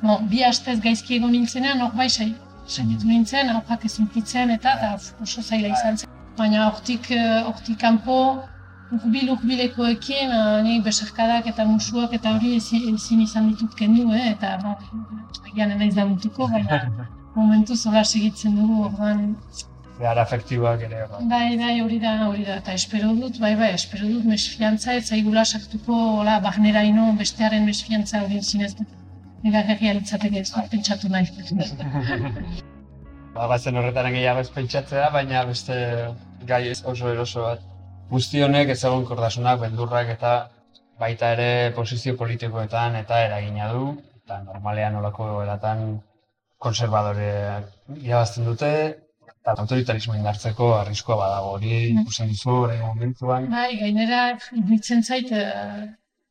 no, 0.02 0.18
bi 0.30 0.44
astez 0.44 0.78
gaizki 0.86 1.16
egon 1.16 1.32
nintzenean, 1.36 1.80
hor 1.80 1.92
bai, 1.96 2.08
sai, 2.08 2.30
saiatu 2.66 3.08
nintzen, 3.08 3.48
haupak 3.56 3.84
ez 3.84 3.98
eta, 3.98 4.46
eta 4.54 4.94
oso 5.22 5.42
zaila 5.42 5.68
izan 5.76 5.96
zen. 5.96 6.08
Baina 6.38 6.68
hortik, 6.70 7.10
hortik 7.46 7.78
kanpo, 7.78 8.18
Urbil 8.90 9.30
urbilekoekin, 9.30 10.32
uh, 10.34 10.58
ni 10.66 10.80
besarkadak 10.82 11.46
eta 11.52 11.64
musuak 11.68 12.14
eta 12.18 12.34
hori 12.36 12.56
ezin, 12.58 12.88
ezin 12.94 13.22
izan 13.22 13.50
ditut 13.52 13.76
kendu, 13.78 14.08
eh? 14.16 14.32
eta 14.32 14.56
ba, 14.62 14.76
agian 15.46 15.76
naiz 15.78 15.94
da 15.94 16.06
mutuko, 16.08 16.48
baina 16.50 16.80
momentu 17.38 17.76
zola 17.76 18.02
segitzen 18.04 18.56
dugu, 18.58 18.86
orduan, 18.88 19.28
Behar 20.00 20.18
afektiboak 20.22 20.80
ere. 20.86 21.02
Ba. 21.10 21.18
bai, 21.28 21.58
bai, 21.60 21.74
hori 21.84 21.98
da, 22.00 22.14
hori 22.26 22.46
da, 22.46 22.54
eta 22.62 22.72
espero 22.78 23.10
dut, 23.18 23.36
bai, 23.42 23.52
bai, 23.60 23.68
espero 23.76 24.08
dut 24.08 24.24
mesfiantza, 24.30 24.94
ez 24.96 25.10
zaigula 25.12 25.44
sartuko, 25.44 25.98
hola, 26.22 26.38
bagneraino 26.46 27.10
bestearen 27.18 27.68
mesfiantza 27.68 28.22
hori 28.24 28.40
zinez 28.40 28.72
dut. 28.78 28.96
Ega 29.50 29.60
gerria 29.68 29.92
litzateke 29.98 30.40
ez 30.40 30.48
dut 30.54 30.72
pentsatu 30.72 31.12
nahi. 31.12 31.28
Ba, 33.34 33.46
bazen 33.46 33.76
horretaren 33.78 34.14
gehiago 34.16 34.42
ez 34.42 34.50
pentsatzea, 34.54 35.10
baina 35.14 35.44
beste 35.46 35.74
gai 36.48 36.64
ez 36.72 36.80
oso 36.92 37.12
eroso 37.12 37.44
bat. 37.44 37.60
Guzti 38.10 38.40
honek 38.42 38.72
ez 38.74 38.80
egon 38.84 39.04
kordasunak, 39.06 39.60
beldurrak 39.64 40.08
eta 40.16 40.30
baita 40.98 41.28
ere 41.36 41.50
posizio 41.76 42.16
politikoetan 42.18 42.96
eta 43.00 43.20
eragina 43.26 43.68
du, 43.72 43.84
eta 44.24 44.40
normalean 44.46 44.96
olako 45.00 45.28
eratan 45.44 45.84
konservadoreak 46.66 47.70
irabazten 48.00 48.48
dute, 48.50 48.72
eta 49.50 49.54
autoritarismo 49.62 50.16
indartzeko 50.18 50.72
arriskoa 50.80 51.16
badago 51.22 51.54
hori 51.54 51.76
ikusten 52.02 52.34
duzu 52.34 52.56
orain 52.64 52.82
momentuan. 52.82 53.48
Bai, 53.54 53.78
gainera, 53.80 54.24
iruditzen 54.58 55.06
zait, 55.06 55.30
eh, 55.32 55.86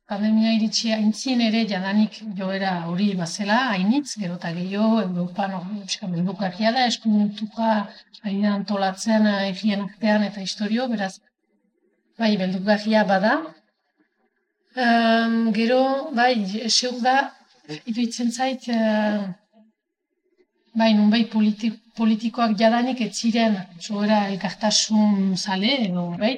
pandemia 0.09 0.51
iritsi 0.57 0.91
aintzin 0.93 1.41
ere 1.47 1.63
jadanik 1.71 2.19
joera 2.37 2.75
hori 2.91 3.09
bazela, 3.23 3.57
hainitz, 3.71 4.17
gero 4.19 4.35
eta 4.35 4.51
gehiago, 4.59 5.01
Europan 5.07 5.57
beldukakia 6.13 6.75
da, 6.77 6.85
eskumentuka 6.91 7.71
ari 8.23 8.37
da 8.43 8.53
antolatzen 8.59 9.27
eh, 9.33 9.49
egien 9.49 9.87
artean 9.87 10.27
eta 10.29 10.45
historio, 10.45 10.87
beraz, 10.93 11.15
bai, 12.19 12.37
beldukakia 12.37 13.03
bada. 13.11 13.33
Em, 14.75 15.51
gero, 15.57 15.81
bai, 16.19 16.33
eseu 16.69 16.99
da, 17.01 17.17
iruditzen 17.89 18.31
zait, 18.31 18.67
eh, 18.69 19.21
bai, 20.79 20.91
nunbait 20.93 21.29
politi 21.35 21.71
politikoak 21.99 22.51
jadanik 22.59 23.01
ez 23.05 23.13
ziren 23.21 23.55
joera 23.85 24.19
elkartasun 24.31 25.35
zale, 25.35 25.71
edo, 25.87 26.03
bai, 26.21 26.35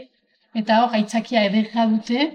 eta 0.62 0.80
hor, 0.82 0.96
aitzakia 1.00 1.44
ederra 1.50 1.86
dute, 1.92 2.30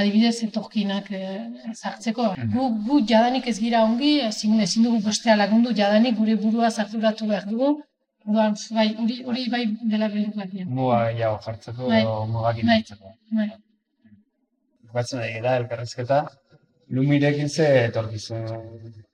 adibidez 0.00 0.38
etorkinak 0.46 1.10
eh, 1.18 1.44
sartzeko. 1.74 2.32
Gu, 2.54 2.68
gu 2.88 2.98
jadanik 3.12 3.46
ez 3.52 3.58
gira 3.64 3.84
ongi, 3.88 4.12
ezin, 4.30 4.58
ezin 4.66 4.88
dugu 4.88 5.02
bestea 5.06 5.36
lagundu, 5.42 5.74
jadanik 5.82 6.18
gure 6.20 6.34
burua 6.44 6.70
zarturatu 6.70 7.28
behar 7.30 7.46
dugu, 7.52 7.70
Orduan, 8.26 8.54
bai, 8.76 8.86
hori, 9.02 9.16
hori 9.26 9.44
bai 9.50 9.62
dela 9.92 10.08
beldurgarria. 10.12 10.64
Muga 10.78 10.98
gehiago 11.10 11.38
jartzeko 11.46 11.88
Bai. 11.88 12.00
edo 12.02 12.12
mugak 12.30 12.54
Bai. 12.54 12.62
indartzeko. 12.62 13.12
Bai. 13.38 13.48
Bukatzen 14.88 15.22
ari 15.24 15.40
da, 15.46 15.56
elkarrizketa. 15.62 16.20
Lumirekin 16.92 17.48
ze 17.48 17.66
etorkizun 17.86 18.46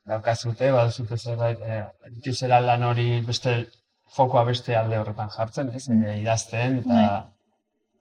daukazute, 0.08 0.70
baduzute 0.74 1.16
zerbait, 1.16 1.60
eh, 1.62 1.84
dituzela 2.16 2.58
lan 2.64 2.82
hori 2.82 3.08
beste 3.26 3.54
fokoa 4.16 4.44
beste 4.48 4.76
alde 4.76 4.98
horretan 4.98 5.30
jartzen, 5.36 5.70
ez? 5.78 5.84
Eh, 5.94 6.16
idazten, 6.22 6.78
eta 6.82 7.02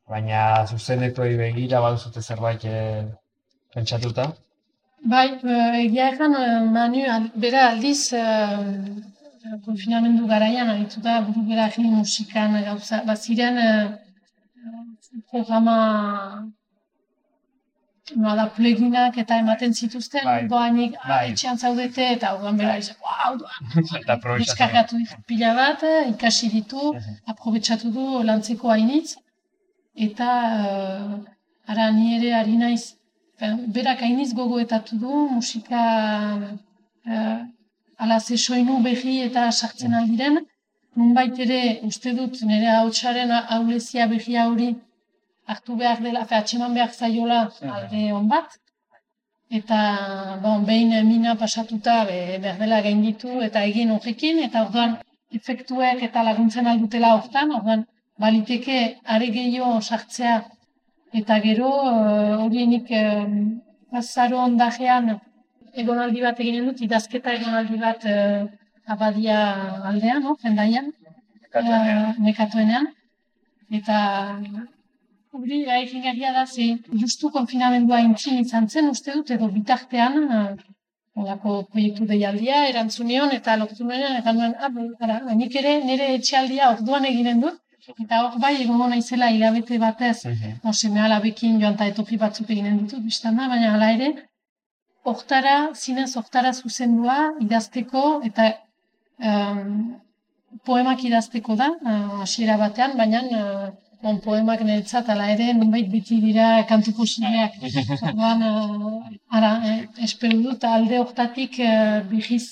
baina 0.10 0.42
zuzenetoi 0.72 1.36
begira 1.38 1.82
baduzute 1.84 2.22
zerbait 2.24 2.64
eh, 2.66 3.06
pentsatuta. 3.76 4.30
Bai, 5.14 5.28
eh, 5.44 5.84
egia 5.86 6.10
egan, 6.16 6.34
eh, 6.42 6.64
Manu, 6.78 7.04
bera 7.36 7.68
aldiz, 7.72 8.14
eh, 8.14 8.58
konfinamendu 9.66 10.28
garaian, 10.28 10.70
aritu 10.74 11.02
da, 11.02 11.22
buru 11.28 11.46
bera 11.50 11.68
egin 11.72 11.92
musikan 11.94 12.56
gauza, 12.68 13.02
baziren 13.08 13.58
eh, 13.58 13.88
programa 15.32 15.78
noa 18.16 18.36
da 18.40 18.46
pleginak 18.56 19.18
eta 19.24 19.38
ematen 19.44 19.74
zituzten, 19.74 20.24
Bai. 20.26 20.48
doainik 20.52 20.96
ah, 21.02 21.08
Bai. 21.10 21.32
etxean 21.32 21.58
zaudete, 21.58 22.06
eta 22.16 22.34
orduan 22.36 22.60
bera 22.62 22.78
izan, 22.80 22.96
wow, 23.04 23.36
aprobetxatu. 24.16 24.38
deskargatu 24.44 25.02
pila 25.28 25.54
bat, 25.58 25.84
eh, 25.84 26.12
ikasi 26.14 26.52
ditu, 26.54 26.94
aprobetsatu 27.34 27.92
du 27.98 28.06
lantzeko 28.30 28.72
hainitz, 28.76 29.18
eta 30.08 30.30
uh, 30.70 31.18
ara 31.68 31.92
ni 31.92 32.16
ere 32.20 32.34
ari 32.40 32.56
naiz, 32.62 32.94
eh, 33.42 33.54
berak 33.76 34.04
hainitz 34.08 34.34
gogoetatu 34.38 35.00
du, 35.04 35.28
musika 35.36 35.84
uh, 36.38 37.40
ala 37.98 38.20
ze 38.20 38.38
soinu 38.38 38.82
behi 38.88 39.16
eta 39.28 39.52
sartzen 39.52 39.94
aldiren, 40.00 40.38
nunbait 40.96 41.40
ere 41.46 41.62
uste 41.90 42.14
dut 42.20 42.42
nire 42.52 42.70
hautsaren 42.76 43.32
aulezia 43.58 44.08
behia 44.14 44.48
hori 44.52 44.70
hartu 45.52 45.76
behar 45.82 46.02
dela, 46.06 46.26
fe, 46.30 46.36
atxeman 46.36 46.74
behar 46.78 46.94
zaiola 47.00 47.42
alde 47.80 48.02
on 48.20 48.28
bat, 48.34 48.58
eta 49.60 49.80
bon, 50.44 50.66
behin 50.70 50.96
mina 51.10 51.36
pasatuta 51.44 52.00
be, 52.10 52.20
behar 52.46 52.58
dela 52.64 52.82
gainditu 52.88 53.42
eta 53.50 53.64
egin 53.72 53.94
horrekin, 53.96 54.42
eta 54.48 54.66
orduan 54.68 54.98
efektuek 55.40 56.04
eta 56.10 56.24
laguntzen 56.30 56.68
aldutela 56.74 57.14
hortan, 57.18 57.54
orduan 57.60 57.86
baliteke 58.20 58.80
are 59.06 59.32
gehiago 59.38 59.82
sartzea. 59.82 60.38
Eta 61.20 61.40
gero 61.46 61.70
eh, 61.90 62.36
hori 62.44 62.66
nik 62.74 62.92
eh, 62.92 63.26
azaro 64.02 64.42
ondajean 64.44 65.14
egonaldi 65.74 66.22
bat 66.22 66.40
eginen 66.40 66.70
dut, 66.70 66.82
idazketa 66.82 67.34
egonaldi 67.40 67.80
bat 67.82 68.06
eh, 68.06 68.46
abadia 68.88 69.40
aldean, 69.92 70.24
no? 70.24 70.38
jendaian, 70.44 70.92
eh, 71.54 72.14
nekatuenean. 72.30 72.88
Eta 73.80 73.98
hori 75.38 75.66
aikingarria 75.80 76.32
da, 76.34 76.46
ze 76.46 76.78
justu 77.04 77.30
konfinamendua 77.32 78.00
intzin 78.06 78.40
izan 78.40 78.70
zen, 78.70 78.90
uste 78.96 79.14
dut, 79.14 79.32
edo 79.38 79.52
bitartean, 79.60 80.24
eh, 80.40 80.74
Olako 81.18 81.64
proiektu 81.74 82.06
deialdia, 82.06 82.58
erantzunion, 82.72 83.32
eta 83.34 83.56
lortu 83.58 83.86
nuenean, 83.86 84.20
eta 84.20 84.34
nuen, 84.38 84.52
ah, 84.62 84.68
ara, 85.06 85.16
nik 85.40 85.56
ere 85.62 85.72
nire 85.86 86.12
etxealdia 86.18 86.68
orduan 86.76 87.08
eginen 87.10 87.42
dut, 87.42 87.56
eta 88.04 88.20
hor 88.22 88.36
bai, 88.44 88.52
egongo 88.66 88.90
naizela 88.92 89.32
hilabete 89.34 89.80
batez, 89.82 90.18
no, 90.64 90.74
seme 90.74 91.02
alabekin 91.02 91.58
joan 91.64 91.74
eta 91.74 91.88
etorri 91.92 92.20
batzuk 92.24 92.52
eginen 92.54 92.78
ditut, 92.84 93.02
biztan 93.10 93.42
da, 93.42 93.48
baina 93.54 93.74
hala 93.74 93.90
ere, 93.96 94.12
hortara, 95.10 95.56
zinez 95.76 96.12
hortara 96.20 96.54
zuzendua, 96.54 97.18
idazteko, 97.46 98.04
eta 98.30 98.48
em, 99.32 99.68
poemak 100.68 101.04
idazteko 101.10 101.56
da, 101.60 101.70
eh, 101.92 102.22
hasiera 102.24 102.58
batean, 102.62 102.96
baina 103.02 103.22
eh, 103.42 103.70
bon, 104.04 104.20
poemak 104.26 104.62
niretzat 104.68 105.10
hala 105.14 105.30
ere, 105.34 105.48
nonbait 105.60 105.90
beti 105.92 106.20
dira 106.24 106.48
kantuko 106.70 107.06
zineak. 107.06 107.58
Orduan, 108.10 108.44
eh, 108.50 109.20
ara, 109.40 109.52
eh, 109.72 109.80
espero 110.10 110.42
dut 110.44 110.68
alde 110.74 111.00
hortatik 111.04 111.60
eh, 111.60 112.02
bihiz 112.12 112.46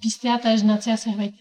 piztea 0.00 0.38
eta 0.40 0.54
esnatzea 0.58 0.96
zerbait. 0.96 1.34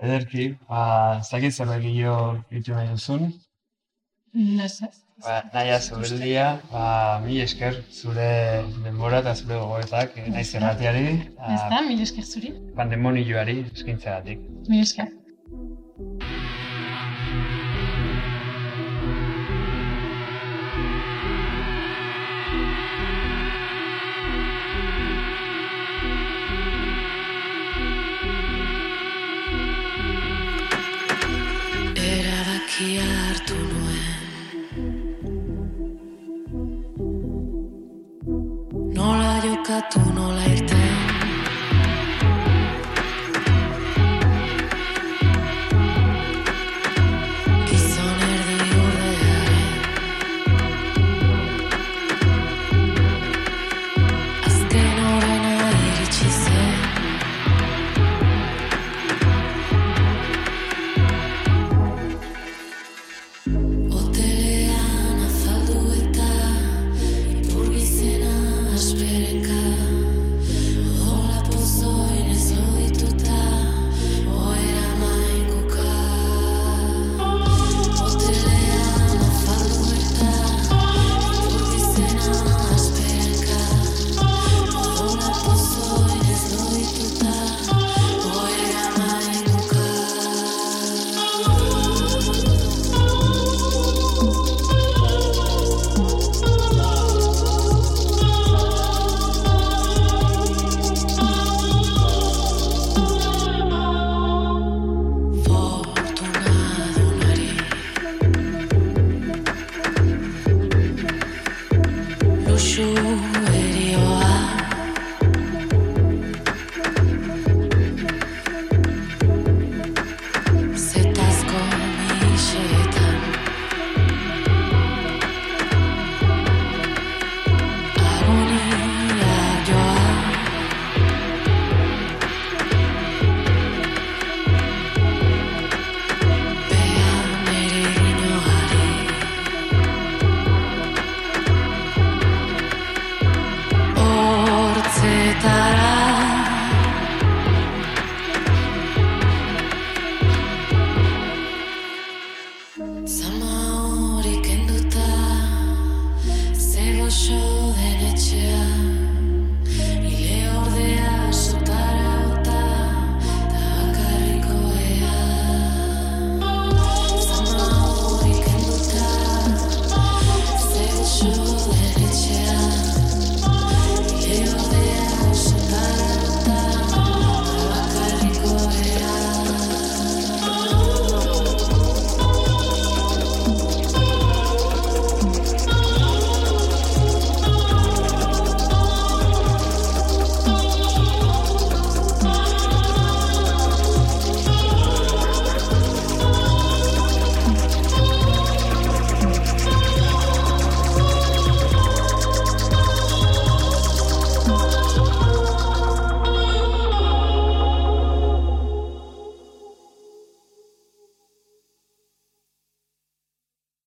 Ederki, 0.00 0.48
ba, 0.68 0.82
ez 1.20 1.28
dakit 1.28 1.52
zerbait 1.52 1.82
gehiago 1.84 2.40
ditu 2.50 2.72
nahi 2.72 2.88
duzun. 2.94 3.30
Mm, 4.32 4.60
Ez, 4.64 4.76
ez. 4.86 4.96
Ba, 5.24 5.42
naia 5.54 5.78
zubeldia, 5.80 6.44
ba, 6.72 7.20
mi 7.24 7.40
esker 7.44 7.74
zure 7.92 8.28
denbora 8.84 9.18
eta 9.20 9.34
zure 9.36 9.58
gogoetak 9.60 10.16
eh, 10.16 10.28
naiz 10.32 10.48
erratiari, 10.56 11.04
Ez 11.54 11.60
da, 11.72 11.80
mil 11.88 12.00
esker 12.06 12.24
zuri. 12.24 12.52
pandemonioari 12.76 13.58
eskintzeagatik. 13.74 14.38
Mil 14.68 14.80
esker. 14.86 15.10
Nuen 39.66 39.80
Nola 39.80 40.00
jo 40.00 40.00
bukatu 40.00 40.00
nola 40.14 40.44
irten 40.44 40.79